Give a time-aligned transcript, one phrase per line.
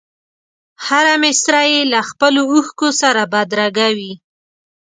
[0.85, 4.13] هره مسره یې له خپلو اوښکو سره بدرګه وي.